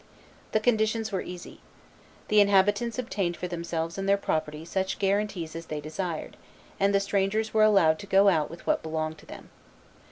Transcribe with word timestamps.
The 0.51 0.59
conditions 0.59 1.11
were 1.11 1.21
easy. 1.21 1.61
The 2.29 2.39
inhabitants 2.41 2.97
obtained 2.97 3.37
for 3.37 3.47
themselves 3.47 3.99
and 3.99 4.09
their 4.09 4.17
property 4.17 4.65
such 4.65 4.97
guarantees 4.97 5.55
as 5.55 5.67
they 5.67 5.79
desired; 5.79 6.37
and 6.79 6.91
the 6.91 6.99
strangers 6.99 7.53
were 7.53 7.61
allowed 7.61 7.99
to 7.99 8.07
go 8.07 8.27
out 8.27 8.49
with 8.49 8.65
what 8.65 8.81
belonged 8.81 9.19
to 9.19 9.27
them. 9.27 9.51